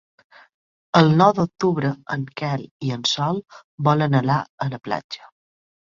El 0.99 1.13
nou 1.19 1.33
d'octubre 1.41 1.93
en 2.17 2.25
Quel 2.43 2.65
i 2.87 2.91
en 2.99 3.07
Sol 3.13 3.45
volen 3.93 4.23
anar 4.25 4.43
a 4.67 4.73
la 4.77 4.85
platja. 4.89 5.35